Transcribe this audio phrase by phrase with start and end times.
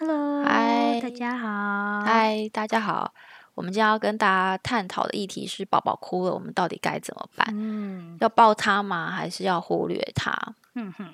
[0.00, 2.04] Hello，嗨大家好。
[2.04, 3.12] 嗨，大家好。
[3.56, 7.44] 我们今天要跟大家探讨的议题是：宝宝哭了，我们到底该怎么办？
[7.50, 9.10] 嗯要抱他吗？
[9.10, 10.32] 还是要忽略他？
[10.74, 11.12] 嗯哼，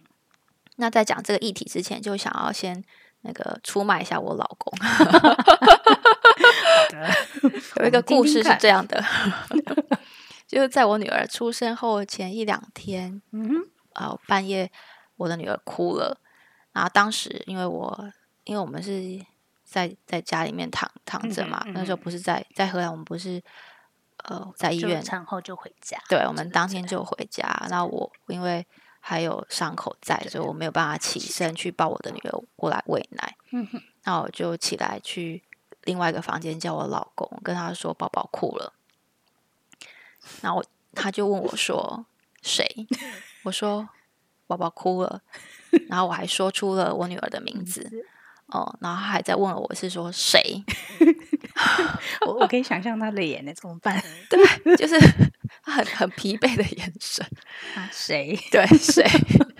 [0.76, 2.84] 那在讲这个议题之前，就想要先
[3.22, 4.70] 那个出卖一下我老公。
[7.80, 9.02] 有一个故事是这样的，
[10.46, 13.54] 就是在我女儿出生后前一两天，嗯哼，
[13.94, 14.70] 呃，半夜
[15.16, 16.18] 我的女儿哭了，
[16.72, 18.12] 然后当时因为我
[18.44, 19.20] 因为我们是
[19.64, 23.42] 在在家里面躺躺着嘛，那时候不是在在荷兰，我们不是
[24.24, 25.98] 呃在医院，产后就回家。
[26.08, 27.66] 对，我们当天就回家。
[27.70, 28.66] 那我因为
[29.00, 33.36] 还有伤口在，所以我没有办法起身去抱我的女儿过来喂奶。
[33.52, 35.42] 嗯哼，那我就起来去
[35.84, 38.72] 另外一个房间叫我老公，跟他说宝宝哭了。
[40.40, 42.06] 然后我他就问我说
[42.42, 42.86] 谁？
[43.42, 43.88] 我说
[44.46, 45.22] 宝宝哭了。
[45.88, 48.06] 然后我还说出了我女儿的名字。
[48.46, 50.62] 哦，然后他还在问我是说谁？
[52.26, 54.02] 我我可以想象他的眼呢，怎么办？
[54.28, 54.98] 对，就是
[55.62, 57.24] 他很很疲惫的眼神。
[57.74, 58.38] 啊，谁？
[58.50, 59.04] 对，谁？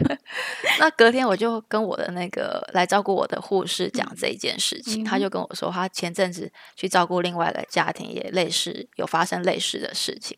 [0.79, 10.37] 那隔天我就跟我的那个来照顾我的护士讲这一件事情，他就跟我说，他前阵子去照顾另外一个家庭，也类似有发生类似的事情。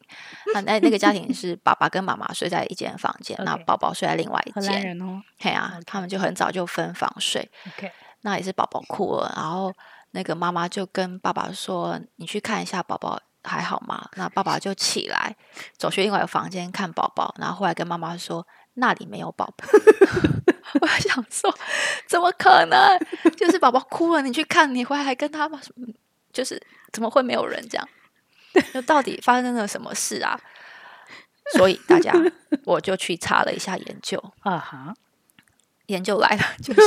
[0.54, 4.82] 那那那个家庭是爸爸跟妈妈睡在一间房间，那宝宝睡在另外一荷兰间。
[4.82, 5.22] 人哦。
[5.38, 7.48] 嘿啊，他们就很早就分房睡。
[8.26, 9.72] 那也是宝宝哭了，然后
[10.10, 15.36] 那个妈妈就跟爸爸说：“你去看一下宝宝还好吗？”那爸爸就起来
[15.78, 19.64] 走去另外一个房间看宝宝，然后后来跟妈妈说：“那里没有宝宝。”
[20.82, 21.56] 我想说，
[22.08, 22.98] 怎么可能？
[23.36, 25.60] 就是宝宝哭了，你去看，你回来还跟他们，
[26.32, 26.60] 就是
[26.92, 27.88] 怎么会没有人这样？
[28.74, 30.36] 就到底发生了什么事啊？
[31.54, 32.12] 所以大家，
[32.66, 34.92] 我就去查了一下研究，啊哈，
[35.86, 36.80] 研究来了， 就是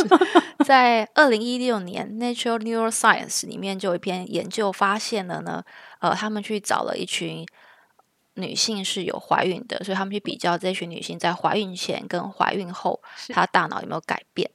[0.65, 5.63] 在二零一六年《Nature Neuroscience》里面就有一篇研究发现了呢，
[5.99, 7.45] 呃，他们去找了一群
[8.35, 14.49] 女性是有怀孕的，所以他们去比较这群女性在怀孕前跟怀孕后，她大脑有没有改变。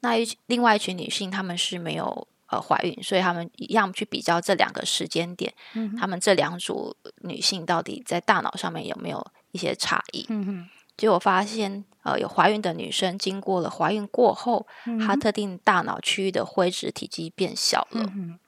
[0.00, 10.26] 那一另外一群女性，她们是没有呃怀孕，所以他们一样去比较这两个时间点，嗯哼她们这两组女性到底在大脑上面有没有一些差异。
[10.30, 18.04] 嗯哼，结果发现，呃，有怀孕的女生经过了怀孕过后，嗯她特定大脑区域的灰质体积变小了。
[18.14, 18.38] 嗯，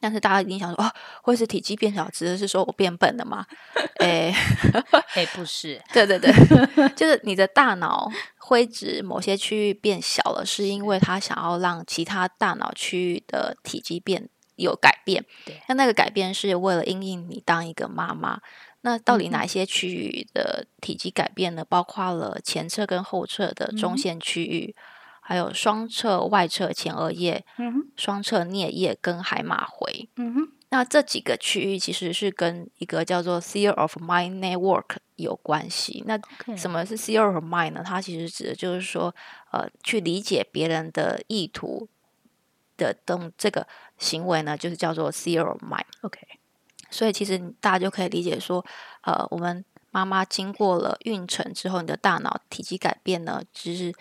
[0.00, 0.92] 但是大家一定想说，哦，
[1.22, 3.46] 灰质体积变小，指的是说我变笨了吗？
[4.00, 4.32] 诶
[5.14, 6.32] 哎，不是，对对对，
[6.94, 15.60] 就是你的大脑灰质某些区域变小了，是因为它想要让其他大脑区域的体积变有改变对。
[15.68, 18.40] 那那个改变是为了因应你当一个妈妈。
[18.82, 21.64] 那到底嗯哪些区域的体积改变呢？
[21.64, 24.74] 包括了前侧跟后侧的中嗯线区域，
[25.20, 27.44] 还有双侧外侧前额叶、
[27.96, 30.08] 双侧颞叶跟海马回。
[30.16, 36.02] 嗯哼，那这几个区域其实是跟一个叫做 Theory of Mind Network 有关系。
[36.06, 36.18] 那
[36.56, 37.82] 什么是 Theory of Mind 呢？
[37.86, 39.14] 它其实指的就是说，
[39.52, 41.88] 呃，去理解别人的意图
[42.76, 43.68] 的动这个
[43.98, 45.84] 行为呢，就是叫做 Theory of Mind。
[46.00, 46.18] OK，
[46.92, 48.64] 所以其实大家就可以理解说，
[49.00, 53.92] 呃，我们妈妈经过了孕程之后，你的大脑体积改变呢，其实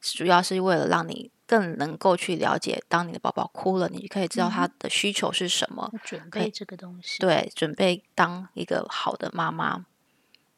[0.00, 9.86] 主要是为了让你更能够去了解，当你的宝宝哭了，你可以知道他的需求是什么，要准备这个东西。，对，准备当一个好的妈妈。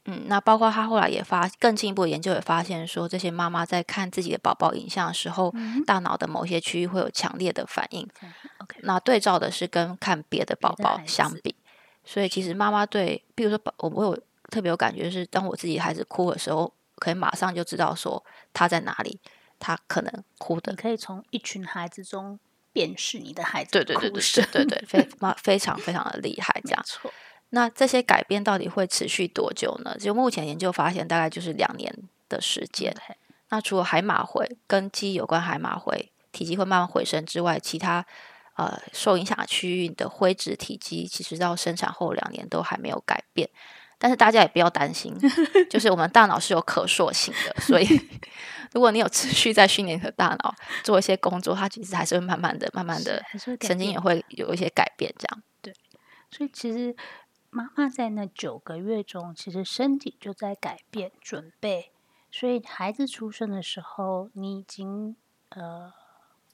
[0.04, 8.06] 嗯，那包括他后来也发更进一步的研究也发现说，这些妈妈在看自己的宝宝影像的时候，嗯大脑的某些区域会有强烈的反应。
[8.58, 11.54] ，OK，那对照的是跟看别的宝宝相比，
[12.04, 19.20] 所以其实妈妈对，比如说宝我我有特别有感觉是，当我自己孩子哭的时候，可以马上就知道说他在哪里，
[19.58, 22.38] 他可能哭的你可以从一群孩子中
[22.72, 26.80] 辨识你的孩子的对对对对对对对， 非妈非常非常的厉害，这样。
[26.80, 27.12] 没错，
[27.50, 29.96] 那这些改变到底会持续多久呢？
[29.98, 31.94] 就目前研究发现，大概就是两年
[32.28, 32.94] 的时间。
[33.50, 38.06] 那除了海马回跟鸡有关海马回体积会慢慢回升之外，其他
[38.56, 43.48] 呃受影响的区域的灰质体积，其实到生产后两年都还没有改变。
[43.98, 45.16] 但是大家也不要担心，
[45.70, 47.86] 就是我们大脑是有可塑性的，所以
[48.74, 50.52] 如果你有持续在训练你的大脑
[50.82, 53.22] 做一些工作，它其实还是会慢慢的、慢慢的
[53.60, 55.72] 神经也会有一些改变，这样对。
[56.32, 56.96] 所以其实
[57.50, 61.92] 妈妈在那九个月中，其实身体就在改变、准备。
[62.32, 65.14] 所以孩子出生的时候，你已经
[65.50, 65.92] 呃，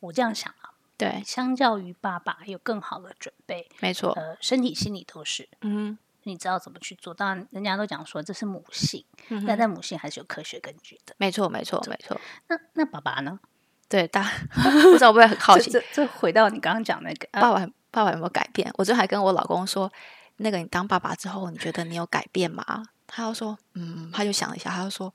[0.00, 0.67] 我这样想啊，
[0.98, 4.12] 对，相较于爸爸有更好的准备，没错。
[4.12, 7.14] 呃，身体、心理都是，嗯你知道怎么去做。
[7.14, 9.02] 当然，人家都讲说这是母性，
[9.46, 11.14] 但在母性还是有科学根据的。
[11.16, 12.20] 没错，没错，没错。
[12.48, 13.38] 那那爸爸呢？
[13.88, 14.22] 对，大
[14.52, 18.70] 不知道会不会很好奇，这这回到你刚刚讲那个，爸爸爸爸有没有改变？
[18.76, 19.90] 我昨天还跟我老公说，
[20.36, 22.84] 那个你当爸爸之后，你觉得你有改变吗？
[23.06, 25.14] 他又说，嗯，他就想了一下，他就说，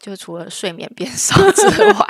[0.00, 1.62] 就除了睡眠变少之
[1.92, 2.06] 外，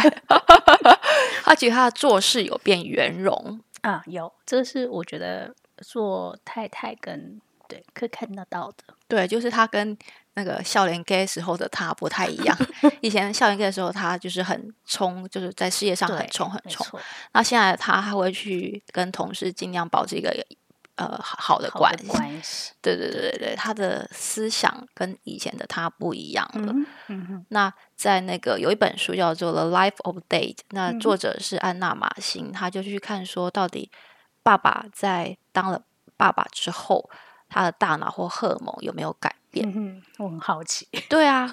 [1.44, 9.96] 他觉得他的做事有变圆融啊，有，这是我觉得做太太跟对可以看得到的，对，就是他跟
[10.34, 12.56] 那个笑脸 gay 时候的他不太一样。
[13.02, 16.98] 以前笑脸 gay 的时候，他就是很冲，就是在事业上很冲很冲。
[17.32, 20.32] 那现在他还会去跟同事尽量保持一个。
[21.00, 21.90] 呃，好的关
[22.42, 26.74] 系，对对对对对，他的思想跟以前的他不一样了。
[27.48, 33.90] 那在那个有一本书叫做《The Life of Date》，那作者是安娜马辛，他就去看说，到底
[34.42, 35.80] 爸爸在当了
[36.18, 37.08] 爸爸之后，
[37.48, 40.02] 他的大脑或荷尔蒙有没有改变？
[40.18, 40.86] 我很好奇。
[41.08, 41.50] 对啊，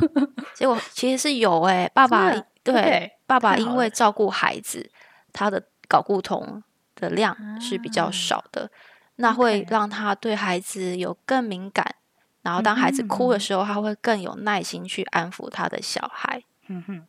[0.55, 2.33] 结果 其实是有哎，爸爸
[2.63, 4.91] 对爸爸因为照顾孩子，
[5.31, 6.61] 他的睾固酮
[6.95, 8.69] 的量是比较少的。
[9.17, 11.95] 那会让他对孩子有更敏感，
[12.41, 16.41] 然后当孩子哭的时候，他会更有耐心去安抚他的小孩。
[16.67, 17.05] 嗯哼。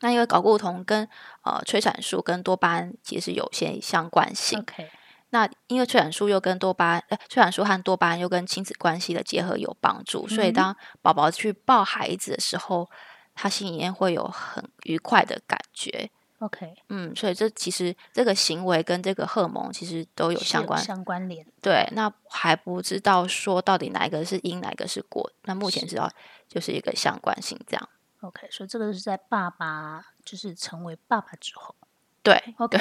[0.00, 1.08] 那因为睾固酮跟
[1.44, 4.58] 呃催产素跟多巴胺其实有些相关性。
[4.58, 4.90] OK。
[5.30, 12.88] 那因为催产素又跟多巴胺，呃，催产素和多巴胺又跟亲子关系的结合有帮助，所以当宝宝去抱孩子的时候，
[13.34, 16.10] 他心里面会有很愉快的感觉。
[16.44, 21.46] OK，嗯，所以这其实这个行为跟这个荷尔蒙其实都有相关相关联。
[21.62, 25.30] 对，那还不知道说到底哪一个是因，哪一个是果。
[25.44, 26.10] 那目前知道
[26.46, 27.88] 就是一个相关性这样。
[28.20, 31.74] OK，所以这个是在爸爸就是成为爸爸之后。
[32.22, 32.78] 对，OK，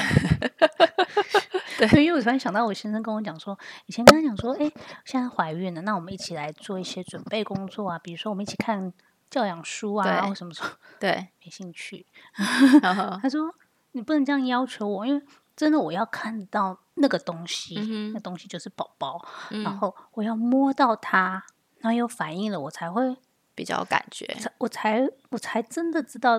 [1.77, 4.69] 对， 因为我突然想到，我先生跟我讲说，以前跟他讲说，哎，
[5.06, 8.92] 现在怀孕了，那我们一起来做一些准备工作啊，比如说我们一起看。
[9.34, 10.70] 教养书啊，或什么什么，
[11.00, 12.06] 对，没兴趣。
[13.20, 13.52] 他说
[13.94, 15.26] ：“你不能这样要求我，因为
[15.56, 17.74] 真的我要看到那个东西，
[18.14, 19.26] 那东西就是宝宝，
[19.64, 21.44] 然后我要摸到它，
[21.80, 23.18] 然后有反应了，我才会
[23.56, 24.28] 比较感觉，
[24.60, 26.38] 我才我才真的知道，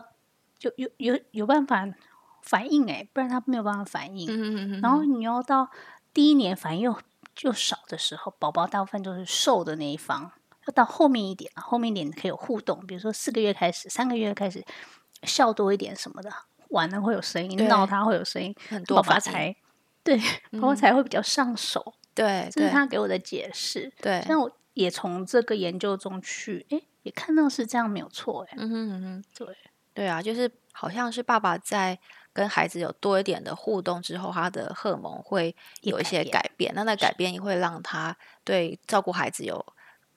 [0.56, 1.84] 就有有有办法
[2.42, 4.80] 反应哎，不然他没有办法反应。
[4.80, 5.68] 然后你要到
[6.12, 6.96] 第一年反应又
[7.34, 10.30] 就少的时候，宝宝大部分都是瘦的那一方。”
[10.66, 14.64] 要到后面一点啊，后面一点可以有互动，比如说四个月开始，三个月开始
[15.22, 16.30] 笑多一点什么的，
[16.70, 19.54] 玩了会有声音，闹他会有声音，很多宝宝才
[20.02, 20.18] 对，
[20.60, 21.94] 宝宝才会比较上手。
[22.14, 23.92] 对，这是他给我的解释。
[24.00, 28.46] 对，那我也从这个研究中去，哎，也看到是这样没有错。
[28.50, 29.56] 哎，嗯哼嗯哼，对，
[29.92, 31.98] 对啊，就是好像是爸爸在
[32.32, 39.64] 跟孩子有多一点的互动之后，他的荷尔蒙会有一些改变，那那改变也会让他对照顾孩子有。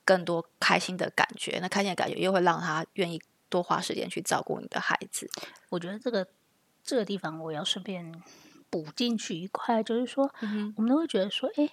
[0.07, 5.29] 更多开心的感觉，那开心的感觉又会让他愿意多花时间去照顾你的孩子。
[5.67, 6.25] 我觉得这个
[6.81, 8.13] 这个地方我要顺便
[8.69, 10.31] 补进去一块，就是说，
[10.77, 11.71] 我们都会觉得说，哎，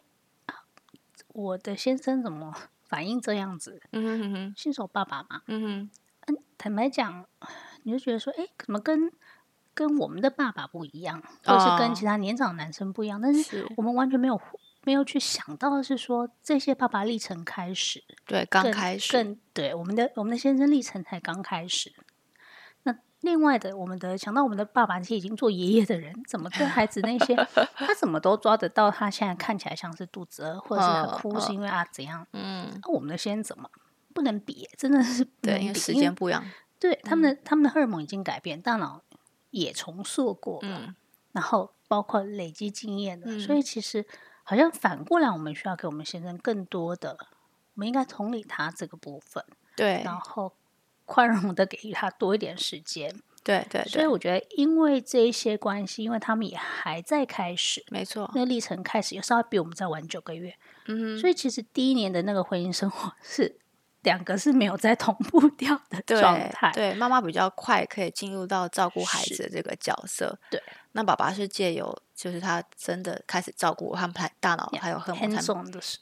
[1.29, 2.53] 我的先生怎么
[2.89, 3.81] 反应这样子？
[3.93, 5.91] 嗯哼哼，新手爸爸嘛，嗯哼，
[6.27, 7.25] 嗯，坦白讲，
[7.85, 9.13] 你就觉得说，哎，怎么跟
[9.73, 13.21] 跟我们的爸爸不一样，或是跟其他年长男生不一样？
[13.21, 14.41] 但是我们完全没有。
[14.85, 21.95] 没有去想到的是说，这些爸爸历程开始，对，刚开始，更对我们的我们的先生历程才刚开始。
[22.83, 27.35] 那另外的，我们的想到我们的爸爸是已经做爷爷的人，怎么对孩子那些，
[27.75, 28.91] 他怎么都抓得到？
[28.91, 32.27] 他现在看起来像是肚子饿，或者是很哭，是因为啊怎样？
[32.33, 33.71] 嗯，那我们的先生怎么
[34.13, 34.69] 不能比？
[34.77, 36.45] 真的是对，因为时间不一样。
[36.79, 39.03] 对，他们的他们的荷尔蒙已经改变，大脑
[39.51, 40.95] 也重塑过了，
[41.33, 44.05] 然后包括累积经验的，所以其实。
[44.45, 47.19] 好像反过来，我们需要给我们先生更多的，
[47.75, 50.53] 我们应该同理他这个部分，对，然后
[51.05, 53.83] 宽容的给予他多一点时间，对对。
[53.85, 60.55] 所以我觉得，因为这一些关系，因为他们也还在开始，没错，那个历程开始，有稍微比我们再晚九个月，
[60.87, 63.59] 嗯，所以其实第一年的那个婚姻生活是。
[64.05, 66.71] 两个是没有在同步 掉的状态。
[66.75, 70.39] 对，妈妈比较快可以进入到照顾孩子的这个角色。
[70.51, 75.43] 对，那爸爸是借由就是他真的开始照顾他们大脑，还有荷尔蒙，才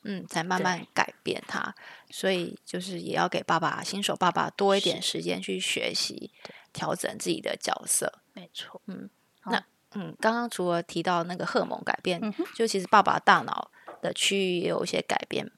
[0.02, 1.74] 嗯，才慢慢改变他。
[2.10, 6.30] 所以就是也要给爸爸新手爸爸多一点时间去学习，
[6.72, 8.20] 调整自己的角色。
[8.34, 9.08] 没错，嗯，
[9.46, 9.64] 那
[9.94, 12.20] 嗯，刚刚除了提到那个荷尔蒙改变，
[12.54, 15.50] 就其实爸爸大脑的区域也有一些改变，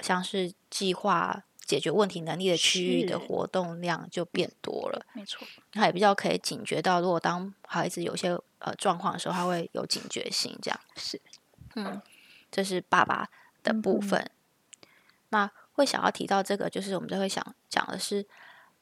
[0.00, 1.44] 像是计划。
[1.64, 10.58] 解决问题能力的区域的活动量就变多了，没错，他也比较可以警觉到，如果当孩子有些呃状况的时候，他会有警觉性。
[10.60, 11.20] 这样是，
[11.74, 12.00] 嗯，
[12.50, 13.30] 这是爸爸
[13.62, 14.30] 的部分。
[15.30, 18.26] 那会想要提到这个，就是我们就会想讲的是，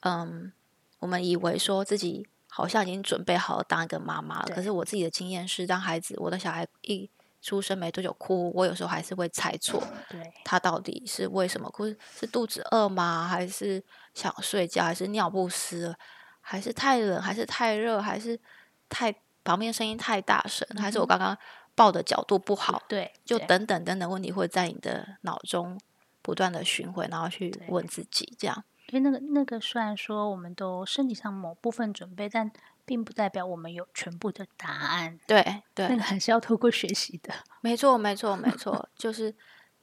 [0.01, 0.51] 嗯，
[0.99, 4.53] 我们以为说自己好像已经准备好当一个妈妈了。
[4.53, 7.09] 可是我自己的经验是，当孩子我的小孩一
[7.43, 11.85] 出生没多久哭，我有时候还是会猜错对，他到底是为什么哭，
[12.17, 13.27] 是肚子饿吗？
[13.27, 13.83] 还是
[14.13, 14.85] 想睡觉？
[14.85, 15.93] 还是尿不湿？
[16.39, 17.21] 还是太冷？
[17.21, 18.01] 还是太热？
[18.01, 18.39] 还是
[18.87, 20.65] 太旁边声音太大声？
[20.77, 21.37] 还是我刚刚
[21.75, 22.81] 抱的角度不好？
[22.87, 25.77] 对，就等等等等问题会在你的脑中
[26.21, 32.49] 不断的巡回，然后去问自己，这样因为那个那个虽然说我们都身体上某部分准备，但
[32.85, 37.33] 并不代表我们有全部的答案，对对那，个还是要透过学习的。
[37.61, 39.33] 没错没错没错，就是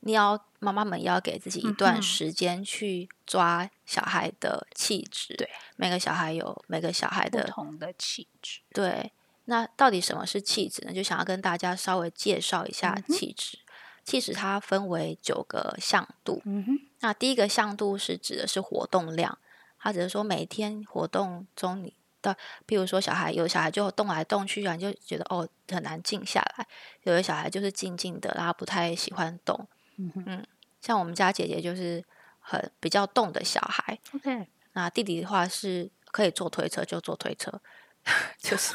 [0.01, 9.13] 你要妈妈们也要给自己一嗯段时间去抓小孩的气质，对，每个小孩有每个小孩不的同的气质，对，
[9.47, 10.93] 那到底什么是气质呢？
[10.93, 13.59] 就想要跟大家稍微介绍一下气质。
[14.03, 19.39] 气质它分为九个向度，嗯哼，那第一个向度是指的是活动量，
[19.79, 22.37] 它只是说每天活动中你的，
[22.67, 26.65] 譬如说小孩有小孩就动来动去啊，你就觉得哦很难静下来；
[27.03, 29.69] 有的小孩就是静静的，然后不太喜欢动。
[29.97, 30.47] 嗯嗯
[30.81, 32.03] 像我们家姐姐就是
[32.39, 37.61] 很比较动的小孩，，OK，那弟弟的话是可以坐推车就坐推车，
[38.41, 38.75] 就是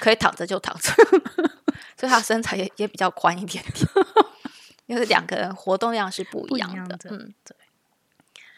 [0.00, 0.92] 可以躺着就躺着，
[1.96, 3.86] 所以他身材也也比较宽一点点。
[4.86, 7.56] 就是两个人活动量是不不一样的，嗯，对。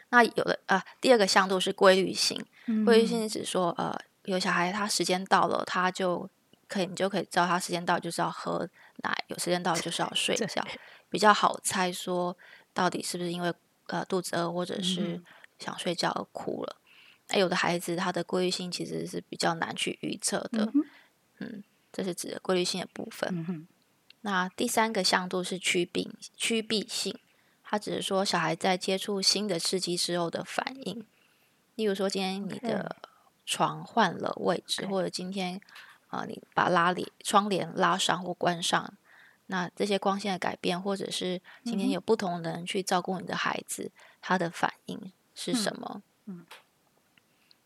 [0.09, 2.43] 那有的啊，第二个向度是规律性，
[2.85, 6.29] 规律嗯性是指说，呃，有小孩他时间到了，他就
[6.69, 8.69] 可以，你就可以知道他时间到就是要喝
[9.03, 10.65] 奶，有时间到就是要睡觉，
[11.09, 12.37] 比较好猜说
[12.73, 13.53] 到底是不是因为
[13.87, 15.25] 呃肚子饿或者是嗯
[15.59, 16.77] 想睡觉而哭了。
[17.29, 20.85] 那有的孩子他的规律性其实是比较难去预测的，嗯
[21.41, 23.67] 哼这是指的规律性的部分。
[24.23, 27.19] 那第三个向度是趋避趋避性，
[27.65, 31.05] 它只是说小孩在接触新的刺激之后的反应。
[31.75, 32.95] 例如说，今天你的
[33.45, 35.61] 床换了位置或者今天
[36.09, 38.95] 啊、呃你把拉帘窗帘拉上或关上，
[39.47, 46.03] 那这些光线的改变，或者是今天有不同的人去照顾你的孩子，他的反应是什嗯么？
[46.27, 46.47] 嗯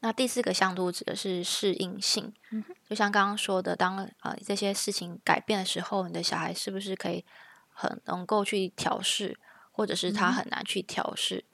[0.01, 7.25] 那第四个向度指的是适应性，嗯就像刚刚说的，当呃这些事情改变的时候，你的小孩是不是可以
[7.73, 9.39] 很能够去调试，
[9.73, 11.45] 或者是他嗯很难去调试，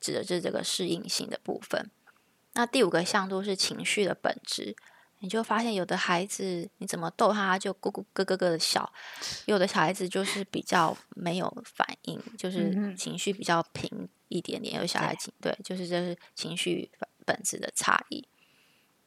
[0.00, 1.90] 指的是这个适应性的部分。
[2.56, 4.74] 那第五个向度是情绪的本质，
[5.18, 8.90] 你就发现有的孩子你怎么逗他，就咕咕咯咯咯的笑；
[9.44, 14.80] 有的小孩子就是比较没有反应，就是情绪比较平一点点。
[14.80, 15.18] 有小孩对。
[15.18, 18.26] 情对，就是这是情绪本本质的差异。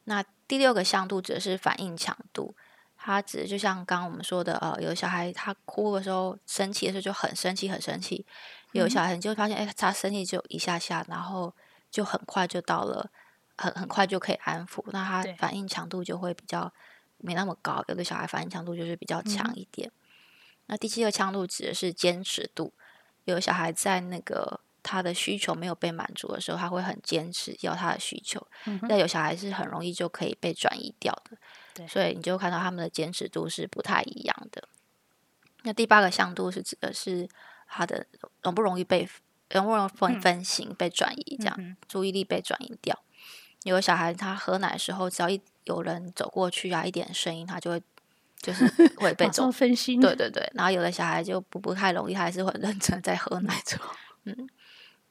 [0.03, 2.55] 那第六个向度指的是反应强度，
[2.95, 8.23] 它指的就像刚刚我们说的，呃，有小孩他哭的时候、生气的时候就很生气、很生气；
[8.73, 11.55] 有小孩你就会发现，哎、他生气就一下下，然后
[11.89, 13.11] 就很快就到了，
[13.59, 16.71] 很很快就可以安抚，那他反应强度就会比较
[17.17, 17.83] 没那么高。
[17.89, 19.91] 有的小孩反应强度就是比较强嗯一点。
[20.67, 22.71] 那第七个强度指的是坚持度，
[23.25, 28.45] 有的小孩在那个他的需求没有被满足的时候，他会很坚持要他的需求。
[28.83, 31.37] 那有小孩是很容易就可以被转移掉的，
[31.73, 34.67] 对所以你就看到他们的坚持度是不太一样的。
[35.63, 37.27] 那第八个向度是指的是
[37.67, 38.05] 他的
[38.41, 39.09] 容不容易被
[39.51, 43.03] 容不容易分嗯分心、被转移，这样、嗯注意力被转移掉。
[43.63, 47.81] 有的小孩他喝奶的时候，只要一有人走过去啊，一点声音，他就会
[48.41, 48.65] 就是
[48.97, 53.61] 会被马走分心，对对对，然后有的小孩就不不太容易，他还是很认真在喝奶没。
[53.65, 53.79] 错，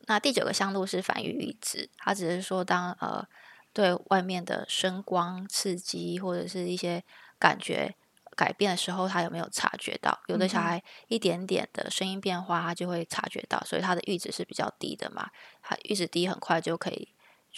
[0.07, 3.23] 那第九个向度是反应阈值，他只是说当呃
[3.75, 7.05] 对外面的声光刺激或者是一些
[7.39, 7.95] 感觉
[8.35, 10.19] 改变的时候，他有没有察觉到？
[10.29, 15.29] 有的小孩一点点的声音变化，他就会察觉到，所以他的阈值是比较低的嘛，
[15.61, 17.09] 他阈值低很快就可以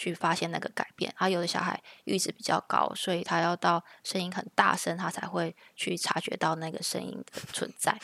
[0.01, 1.13] 去发现那个改变。
[1.17, 7.95] 而有的小孩阈值比较高，所以他要到声音很大声，他才会去察觉到那个声音的存在。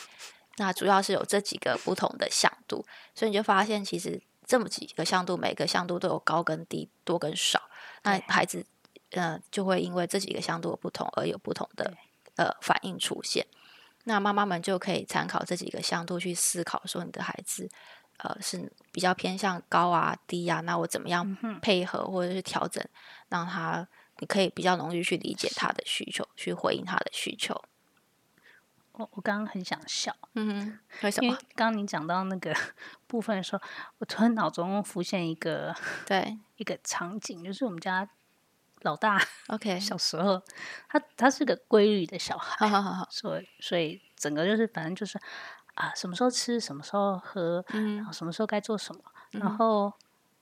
[0.58, 2.86] 那主要是有这几个不同的向度，
[3.16, 7.60] 所以你就发现其实这么几个向度，每个向度都有高跟低、多跟少。
[8.04, 8.64] 那孩子，
[9.12, 11.94] 呃，就会因为这几个向度的不同而有不同的
[12.36, 13.48] 呃反应出现。
[14.06, 17.70] 那妈妈们就可以参考这几个向度去思考，说你的孩子，
[18.18, 22.84] 呃，是比较偏向高啊、低啊，那我怎么样配合或者是调整，
[23.30, 23.88] 让他
[24.20, 27.64] 你可以比较容易去理解他的需求，去回应他的需求。
[28.94, 31.42] 我我刚刚很想笑，嗯哼，为什因为么？
[31.56, 32.52] 刚刚你讲到那个
[33.06, 33.62] 部分的时候，
[34.00, 35.76] 我突然脑中浮现一个
[36.08, 38.10] 对一个场景，就是我们家
[38.82, 40.42] 老大，OK， 小时候，
[40.90, 45.22] 他他是个规律的小孩，好好好好，所以所以整个就是反正就是
[45.78, 49.02] 啊，什么时候吃，什么时候喝，嗯然后什么时候该做什么，
[49.34, 49.40] 嗯。
[49.42, 49.94] 然后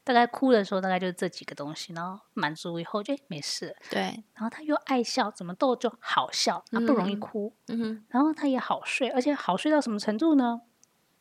[0.04, 4.02] 大概哭的时候大概就是这几个东西，然后满足以后就没事了，对，
[4.34, 10.62] 然后他又爱笑，怎么逗就好笑，他不容易嗯哭，嗯哼，然后他也好睡，而且好睡到什么程度呢？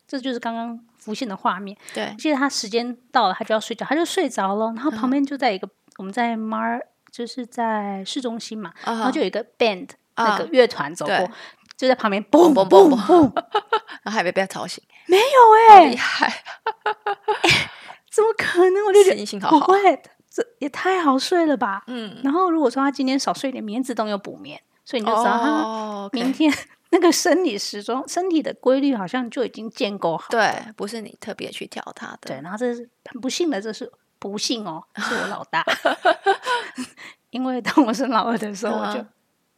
[0.06, 1.74] 这就是刚刚浮现的画面。
[1.94, 4.66] 对，记得他时间到了，他就要睡觉，他就睡着了。
[4.66, 5.66] 然后旁边就在一个、
[5.96, 6.78] 我们在 Mar，
[7.10, 11.30] 就是在市中心嘛，然然后就有一个 band、那啊个乐团走过，对
[11.76, 13.32] 就在旁边嘣嘣嘣嘣
[14.02, 15.22] 然后还没被他吵醒，没有
[15.68, 16.44] 好哎、厉害，
[18.10, 18.84] 怎么可能？
[18.86, 21.82] 我就觉得心情好好，不会，这也太好睡了吧。
[21.86, 26.52] 嗯，然后如果说他今天少睡一点，明天自动又补眠，所以你就知道他明天
[26.90, 30.30] 那个生理时钟、身体的规律好像就已经建构好了。
[30.30, 35.64] 对，不是你特别去调他的，对，然后这是很不幸的，这是不幸哦，是我老大。
[37.30, 39.08] 因为当我生老二的时候，我就嗯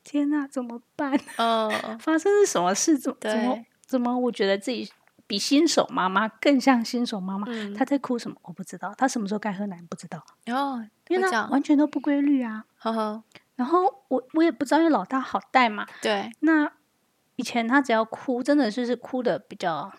[0.07, 1.13] 天哪，怎么办？
[1.37, 2.97] 嗯，发生是什么事？
[2.97, 4.17] 怎么怎么怎么？
[4.17, 4.89] 我觉得自己
[5.27, 7.45] 比新手妈妈更像新手妈妈。
[7.51, 8.37] 嗯她在哭什么？
[8.43, 8.95] 我不知道。
[8.97, 9.83] 她什么时候该喝奶？
[9.91, 12.65] 不知道，然后因为完全都不规律啊。
[12.77, 13.23] 呵呵，
[13.57, 15.85] 然后我我也不知道，因为老大好带嘛。
[16.01, 16.71] 对，那
[17.35, 19.93] 以前他只要哭，真的就是哭的比较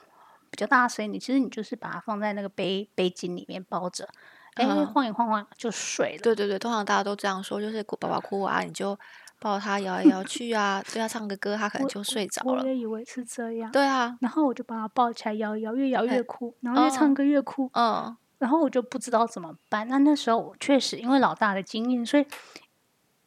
[0.50, 4.08] 比较大声一点，其实你就是把它放在那个背背巾里面包着，
[4.56, 6.22] 哎、嗯晃一晃晃就睡了。
[6.24, 8.98] 对对对，通常大家都这样说，就是哭宝宝哭啊，你就
[9.40, 12.66] 抱他摇来摇去啊，对他唱个歌，他可能就睡着了我了。
[12.66, 19.88] 也以为是这样，对啊，然后我就把他抱起来摇一摇，越摇越哎哭，然后越唱哦歌越哭，嗯，然后我就不知道怎么办。
[19.88, 22.26] 那那时候我确实因为老大的经验，所以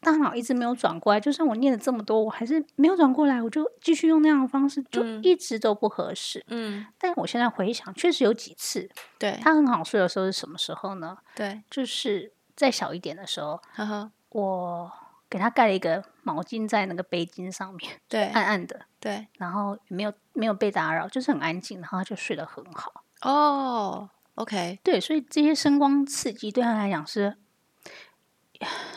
[0.01, 1.19] 大脑一直没有转过来。
[1.19, 6.43] 就算我念了这么多，我还是没有转过来，我就继续用那样的方式，就嗯一直都不合适。
[6.47, 11.17] 嗯，但我现在回想，确实有几次对他很好睡的时候是什么时候呢？
[11.35, 14.91] 对，就是再小一点的时候，呵呵，我
[15.31, 23.05] 给他盖了一个毛巾在那个背巾上面，对暗暗的，对，然后也没有没有被打扰，就是很安静，然后他就睡得很好。
[23.21, 27.37] 哦，OK，对，所以这些声光刺激对他来讲是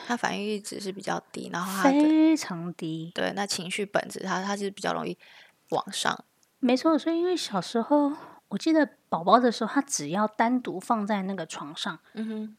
[0.09, 3.13] 他反应阈值是比较低，然后他非常低。
[3.15, 5.17] 对那情绪本质，他他是比较容易
[5.69, 6.25] 往上。
[6.59, 8.13] 没错，所以因为小时候
[8.49, 12.57] 我记得宝宝的时候，他只要单独放在那个床上，嗯哼，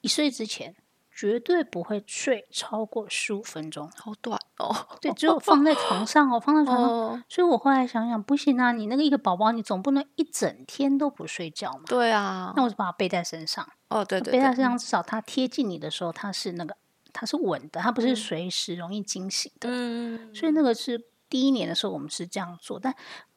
[0.00, 0.76] 一岁之前
[1.18, 3.90] 绝对不会睡超过十五分钟。
[3.96, 4.86] 好短哦。
[5.00, 6.86] 对，只有放在床上哦，放在床上。
[6.90, 11.84] 哦，所以我后来想想，不行啊，你那个一个宝宝，你总不能一整天都不睡觉嘛。
[11.86, 16.76] 对啊那，我就把它背在身上，哦，对对对，背在身上，至少它贴近你的时候，它是那个
[17.14, 19.70] 它是稳的，它不是嗯随时容易惊醒的。
[19.72, 22.78] 嗯，所以那个是第一年的时候，我们是这样做。
[22.78, 22.94] 但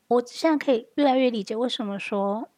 [0.10, 2.50] 我现在可以越来越理解为什么说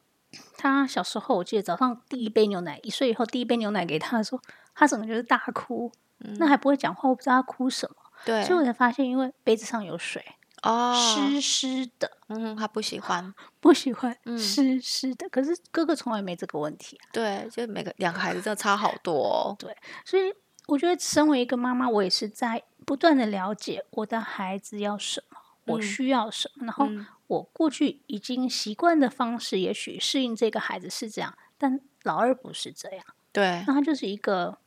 [0.57, 4.41] 他小时候，我记得早上第一杯牛奶，一岁以后第一杯牛奶给他的时候，
[4.73, 5.91] 他整个就是大哭，
[6.37, 7.95] 那还不会讲话，我不知道他哭什么。
[7.97, 10.23] 嗯对所以我才发现，因为杯子上有水，
[10.61, 15.27] 哦，湿湿的，嗯，他不喜欢， 不喜欢嗯湿湿的。
[15.29, 19.57] 可是哥哥从来没这个问题啊、对，就每个两个孩子真的差好多哦。
[20.05, 20.31] 所以
[20.67, 34.59] 我觉得身为一个妈妈，我也是在不断的了解我的孩子要什么，我嗯需要什么，然后嗯我过去已经习惯的方式，也许适应这个孩子是这样，但老二不是这样，对，那他就是一个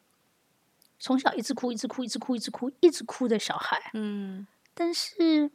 [0.98, 3.90] 从小一直哭、一直哭、一直哭、一直哭、一直哭的小孩。
[3.94, 5.50] 嗯但是，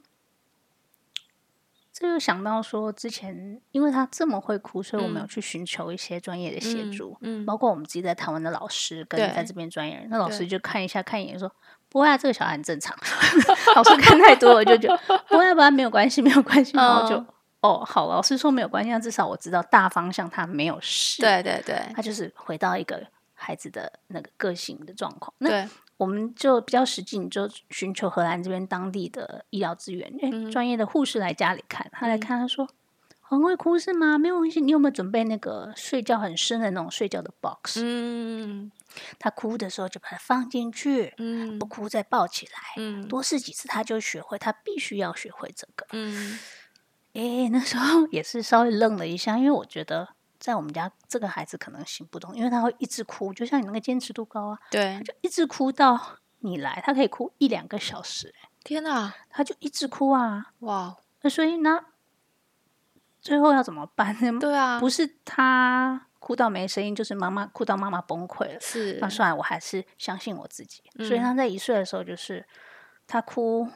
[1.92, 11.52] 这又想到说，之前因为他这么会哭，所以我们有嗯去寻求一些专业的协嗯助，嗯包括我们自己在台湾的老师跟在这边专业人，那老师就看一下看一眼说。
[11.92, 12.96] 不会啊，这个小孩很正常。
[13.76, 14.96] 老师看太多了，就觉得
[15.28, 16.78] 不会不会，没有关系，没有关系。
[16.78, 17.28] 然后就、嗯
[17.62, 23.04] 哦，好，老师说没有关系，那至少我知道大方向他没有事。，对对对他就是回到一个
[23.40, 25.34] 孩子的那个个性的状况。
[25.40, 32.68] 那，我们就比较实际，你就寻求荷兰这边当地的医疗资源，专业的护士来家里看，他来嗯看，他说。
[33.22, 34.18] 很会哭是吗？
[34.18, 38.72] 没有关系，你有没有准备那个睡觉很深的那种睡觉的 box？、嗯
[39.20, 45.86] 他哭的时候就把它放进去，嗯不哭再抱起来，嗯多试几次他就学会，他必须要学会这个。
[45.92, 46.40] 嗯
[47.14, 56.00] 诶，那时候也是稍微愣了一下，因为我觉得在我们家这个孩子可能行不通，因为他会一直哭，就像你那个坚持度高啊，对，就一直哭到
[56.40, 60.54] 你来，他可以哭一两个小时、诶天哪，他就一直哭啊。
[60.60, 61.80] 哇，那所以呢
[63.22, 64.40] 最后要怎么办呢？
[64.40, 68.60] 对啊，不是他哭到没声音，就是妈妈哭到妈妈崩溃了。
[68.62, 70.82] 是那算了，我还是相信我自己。
[71.00, 72.46] 所以嗯他在一岁的时候，就是
[73.08, 73.68] 他哭，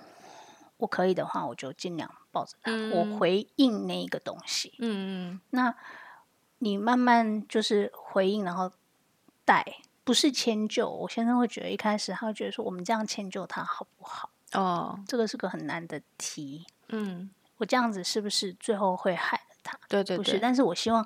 [0.77, 4.73] 我可以的话，我就尽量抱着他，嗯我回应那一个东西。
[4.79, 5.75] 嗯嗯那
[6.63, 8.71] 你慢慢就是回应，然后
[9.43, 9.65] 带，
[10.05, 10.89] 不是迁就。
[10.89, 14.29] 我先生会觉得一开始他会觉得说，我们这样迁就他好不好？
[14.53, 16.65] 哦，这个是个很难的题。
[16.87, 19.77] 嗯，我这样子是不是最后会害了他？
[19.89, 20.03] 所不是。
[20.03, 21.05] 对不是，但是我希望，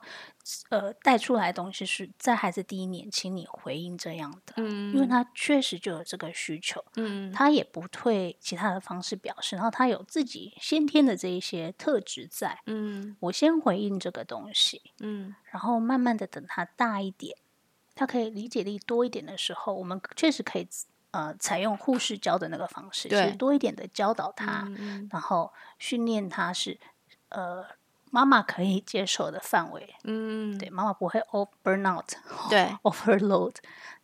[0.70, 7.32] 呃，带出来的东西是在孩子第一年，请你回应这样的，嗯，因为他确实就有这个需求，嗯。
[7.34, 13.18] 他也不退其他的方式表示，然后他有自己先天的这一些特质在，嗯。
[13.22, 15.36] 我先回应这个东西，嗯。
[15.52, 17.38] 然后慢慢的等他大一点，
[17.96, 20.68] 他可以理解力多一点的时候，我们确实可以
[21.12, 23.30] 呃采用护士教的那个方式，对。
[23.32, 25.10] 是多一点的教导他，嗯嗯。
[25.12, 26.80] 然后训练他是
[27.30, 27.66] 呃
[28.10, 32.06] 妈妈可以接受的范围，嗯，对，妈妈不会 over burnout，
[32.50, 32.76] 对。
[32.84, 33.56] overload，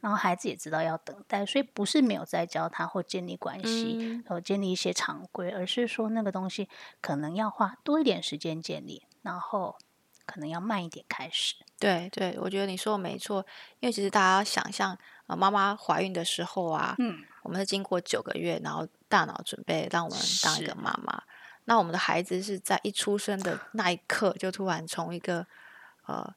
[0.02, 4.24] 然后孩子也知道要等待，所以不是没有在教他或建立关系，嗯。
[4.28, 6.68] 呃，建立一些常规，而是说那个东西
[7.02, 9.78] 可能要花多一点时间建立，然后
[10.26, 11.56] 可能要慢一点开始。
[11.80, 13.46] 对对，我觉得你说的没错，
[13.80, 21.24] 因为其实大家想象，呃，妈妈怀孕的时候啊，嗯，我们是经过九个月，然后大脑准备让我们当一个是妈妈。
[21.66, 25.48] 那我们的孩子是在一出生的那一刻，就突然从一个
[26.06, 26.34] 呃，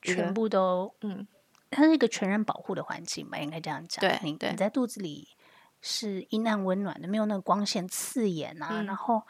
[0.00, 1.26] 全部都，嗯，
[1.70, 4.00] 它是一个全然保护的环境吧，应该这样讲。
[4.00, 5.28] 对对你你在肚子里
[5.80, 9.22] 是阴暗温暖的，没有那个光线刺眼啊，嗯然后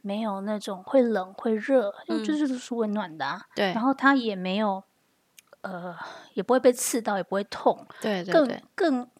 [0.00, 3.42] 没有那种会冷会热，因为嗯就是都是温暖的啊。
[3.54, 4.82] 对然后它也没有，
[5.60, 5.94] 呃，
[6.32, 9.10] 也不会被刺到，也不会痛，更对对对更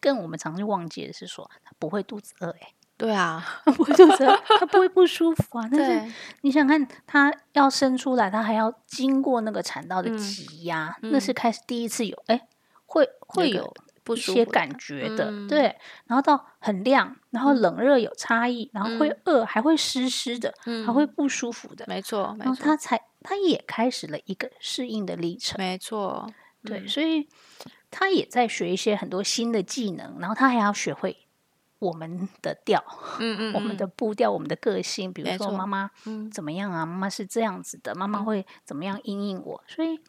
[0.00, 5.68] 更我们常常忘记的是说，它不会肚子饿、欸，对啊，它不会肚子饿，它不会不舒服啊。
[5.72, 12.48] 但是你想看，他要生出来，他还要经过那个产道的嗯挤压，那是嗯开始第一次有，哎、
[12.86, 15.76] 会会有不一些感觉的，嗯对。
[16.06, 20.54] 然后到很亮，然后冷热有差异，然后会嗯饿，还会湿湿的，
[20.86, 25.58] 还会嗯不舒服的，没错没然后错它才他也开始了一个适应的历程。
[25.58, 26.30] 没错，
[26.64, 27.28] 对，嗯所以
[27.90, 31.25] 他也在学一些很多新的技能，然后他还要学会
[31.86, 32.82] 我们的调、
[33.18, 35.12] 嗯嗯，我们的步调、我们的个性。
[35.12, 36.84] 比如说妈妈嗯怎么样啊？
[36.84, 39.62] 妈妈是这样子的，妈妈嗯会怎么样应应我？
[39.66, 40.00] 所以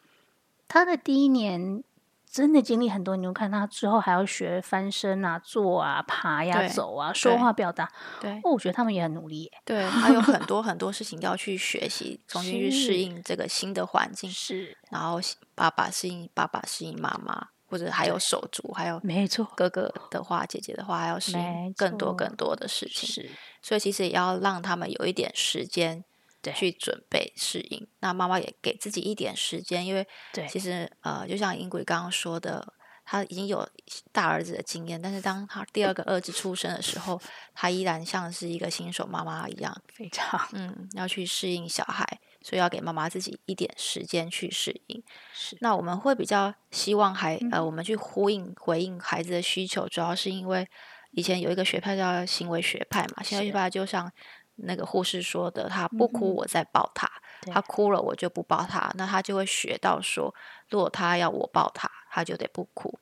[0.66, 1.82] 他的第一年
[2.30, 3.16] 真的经历很多。
[3.16, 7.90] 你就看他之后还要学翻身啊、坐啊、爬呀、对走啊、说对话表达。
[8.20, 9.52] 对哦，我觉得他们也很努力耶。
[9.64, 15.18] 对，还有很多很多事情要去学习，重新去适是应这个新的环境，是，然后
[15.54, 23.08] 爸爸适应爸爸适应妈妈，或者还有手足，还有没错，哥哥的话，姐姐的话，还要适应更多更多的事情。
[23.08, 23.30] 是，
[23.62, 26.02] 所以其实也要让他们有一点时间
[26.40, 27.86] 对去准备适应。
[28.00, 32.72] 那妈妈也给自己一点时间，因为对，其实呃，就像英鬼刚刚说的，
[33.04, 33.68] 他已经有
[34.12, 37.20] 大儿子的经验，但是当他第二个儿子出生的时候，
[37.54, 45.02] 他依然像是一个新手妈妈一样，非常嗯，要去适应小孩，所以要给妈妈自己一点时间去适应。
[45.32, 50.68] 是，那我们会比较希望孩嗯呃，我们去呼应回应孩子的需求，主要是因为
[51.12, 54.10] 以前有一个学派叫行为学派嘛，行为学派就像
[54.56, 57.10] 那个护士说的，他不哭我再抱他，
[57.42, 60.34] 对他哭了我就不抱他，那他就会学到说，
[60.68, 62.98] 如果他要我抱他，他就得不哭。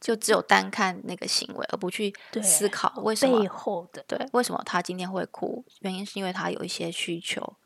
[0.00, 2.12] 就只有单看那个行为，而不去
[2.42, 5.64] 思考为什么背后的对，为什么他今天会哭？
[5.82, 7.56] 原因是因为他有一些需求。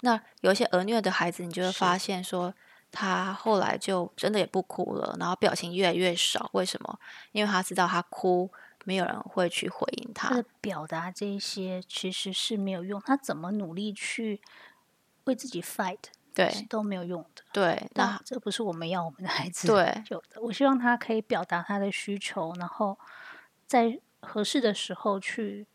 [0.00, 2.54] 那有一些儿虐的孩子，你就会发现说，
[2.92, 6.50] 他后来就真的也不哭了，然后表情越来越少。
[6.52, 6.98] 为什么？
[7.32, 8.50] 因为他知道他哭，
[8.84, 10.28] 没有人会去回应他。
[10.28, 14.40] 他的表达这一些其实是没有用，他怎么努力去
[15.24, 15.98] 为自己 fight
[16.34, 17.42] 对都没有用的。
[17.52, 20.40] 对，那那这不是我们要我们的孩子对 有的。
[20.42, 22.98] 我希望他可以表达他的需求，然后
[23.66, 25.66] 在合适的时候去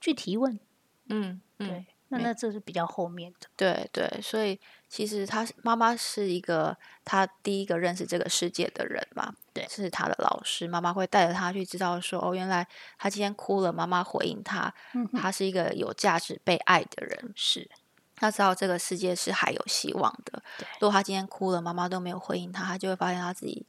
[0.00, 0.60] 去提问。
[1.08, 3.48] 嗯嗯，对，那那这是比较后面的。
[3.56, 12.66] 对对，所以其实他妈妈是一个他第一个认识这个世界的人嘛，对是他的老师，妈妈会带着他去知道说，哦，原来
[12.98, 17.68] 他今天哭了，妈妈回应他，嗯，他是一个有价值、被爱的人，是
[18.14, 20.42] 他知道这个世界是还有希望的。
[20.80, 23.66] 如果他今天哭了，妈妈都没有回应他，他就会发现他自己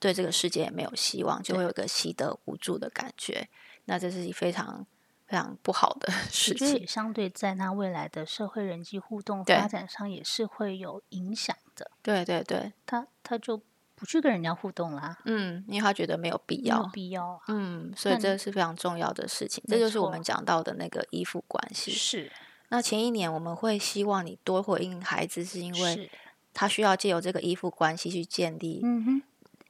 [0.00, 3.48] 对这个世界也没有希望，就会有一个习得无助的感觉。
[3.84, 4.86] 那这是非常
[5.28, 6.86] 非常不好的 事情我觉得也。
[6.86, 11.90] 相对在他未来的社会人际互动发展上也是会有影响的。
[12.02, 13.60] 对对对，他他就
[13.94, 16.86] 不去跟人家互动啦，嗯，因为他觉得没有必没有要。
[16.92, 17.38] 必要啊。
[17.48, 21.90] 嗯，所以这是非常重要的事情，这就是我们讲到的那个依附关系。
[21.90, 22.32] 是
[22.70, 26.10] 那前一年我们会希望你多回应孩子，是因为，
[26.54, 29.22] 他需要借由这个依附关系去建立嗯哼，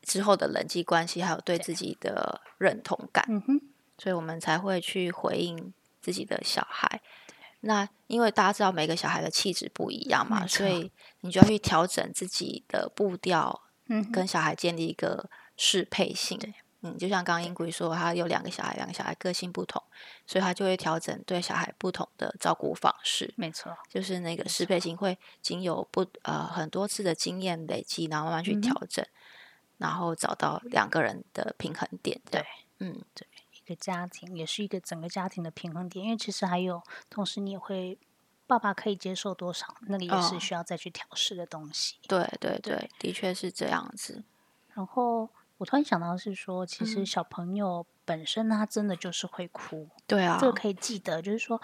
[0.03, 3.61] 之后的人际关系，还有对对自己的认同感，嗯哼，
[3.98, 7.00] 所以我们才会去回应自己的小孩。
[7.61, 16.38] 那因为大家知道每个小孩的气质不一样嘛，所以你就要去调整自己的步调，嗯，跟小孩建立一个适配性。
[16.82, 19.82] 嗯，就像刚刚英贵说，他有两个小孩，两个小孩个性不同，
[20.24, 23.34] 所以他就会调整对小孩不同的照顾方式。
[23.37, 29.04] 没错，就是那个适配性会经由不呃很多次的经验累积，然后慢慢去调整，
[29.78, 32.20] 然后找到两个人的平衡点。
[32.30, 32.46] 对，
[32.78, 33.28] 嗯，一
[33.68, 37.98] 个家庭也是一个整个家庭的平衡点，因为其实还有，同时你也会，
[38.46, 41.96] 爸爸可以接受多少，那个也哦是需要再去调试的东西。
[42.09, 44.24] 对对对，的确是这样子。
[44.74, 45.28] 然后
[45.59, 51.61] 我突然想到是说，其实嗯小朋友本身他真的就是会哭，对啊，这个可以记得，就是说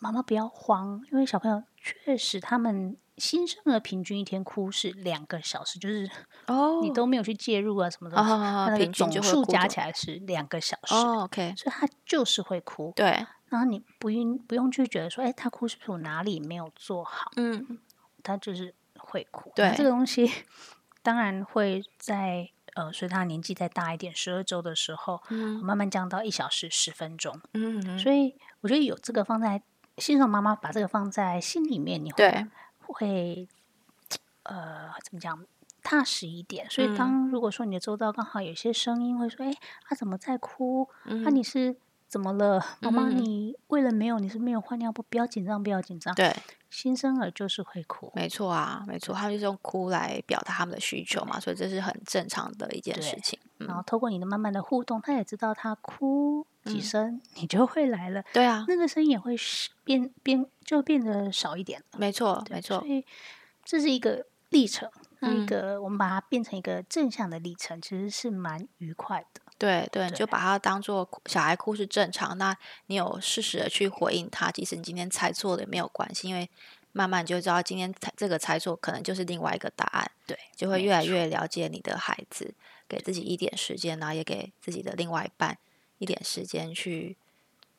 [0.00, 1.62] 妈妈不要慌，因为小朋友
[2.04, 6.10] 确实他们新生儿平均一天哭是两个小时，就是
[6.46, 12.92] 哦，你都没有去介入啊什么的，他那个总数加起来是两个小时，哦，OK，所以他就是会哭。
[12.94, 13.06] 对，
[13.48, 17.30] 然后你不用不用去觉得说，哎，他哭是不是我哪里没有做好？
[17.36, 17.78] 嗯，
[18.22, 19.50] 他就是会哭。
[19.54, 20.30] 对这个东西
[21.02, 27.40] 当然会在呃，随他年纪再大一点，十二周的时候，嗯慢慢降到一小时十分钟。
[27.54, 29.60] 嗯嗯，所以我觉得有这个放在
[29.98, 32.46] 新手妈妈把这个放在心里面，你会对，
[32.86, 33.48] 会
[34.44, 35.44] 呃怎么讲？
[35.80, 39.54] 踏实一点，所以嗯当如果说你的周遭刚好有些声音会说：“哎，
[39.88, 40.86] 他怎么在哭？
[41.04, 42.62] 那、嗯你是怎么了？
[42.80, 46.36] 妈妈，嗯你为了没有你是没有换尿布，不要紧张，不要紧张。”对，
[46.68, 53.38] 新生儿就是会哭，没错啊，没错，他们就是用哭来表达他们的需求嘛，所以这是很正常的一件事情。
[53.60, 56.37] 嗯，然后透过你的慢慢的互动，他也知道他哭
[56.68, 59.34] 几嗯声，你就会来了，对啊，那个声音也会
[59.84, 61.98] 变变就变得少一点了。
[61.98, 63.04] 没错，没错所，以
[63.64, 69.40] 这是一个历程，那一嗯个、我们把它变成一个正向的历程，其实是蛮愉快的。
[69.58, 76.48] 对对，你就把它当做小孩哭是正常，那你有适时的去回应他，即使你今天猜错了也没有关系，因为
[76.92, 82.54] 慢慢你就知道今天猜这个猜错可能就是另外一个答案，对，就会越来越了解你的孩子，
[82.88, 85.58] 给自己一点时间，然后也给自己的另外一半
[85.98, 87.16] 一点时间去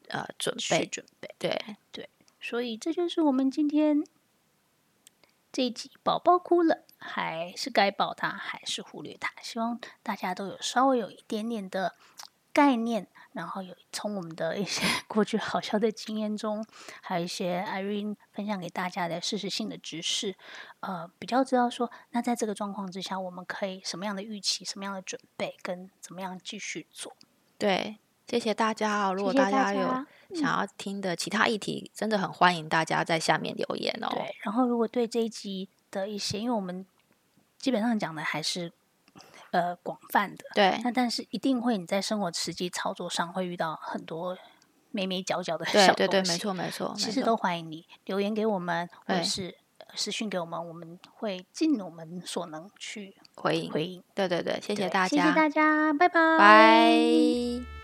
[0.09, 1.35] 呃准备，准备。
[1.39, 4.03] 对，所以这就是我们今天
[5.51, 9.31] 这一集，宝宝哭了，还是该抱他，还是忽略他？
[9.41, 11.95] 希望大家都有稍微有一点点的
[12.53, 16.65] 概念，然后有从我们的一些 过去好笑的经验中，
[17.01, 20.35] 还有一些 Irene 分享给大家的事实性的知识，
[20.81, 27.15] 呃，比较知道说，那在这个状况之下，我们可以什么样的预期，什么样的准备，跟怎么样继续做。
[27.57, 27.97] 对，
[28.29, 29.13] 谢谢大家哦。
[29.13, 34.07] 如果大家有想要听的其他议题，真的很欢迎大家在下面留言哦。
[34.11, 36.85] 对，然后如果对这一集的一些，因为我们
[37.57, 38.71] 基本上讲的还是
[39.49, 44.37] 呃广泛的，对那但是一定会你在生活实际操作上会遇到很多
[44.91, 53.71] 眉眉角角的小东西没错没错，没错其实都欢迎你留言给我们，或者是呃私讯给我们，我们会尽我们所能去回应。
[53.71, 54.03] 回应。
[54.13, 57.78] 对对对，谢谢大家，谢谢大家，拜拜，拜。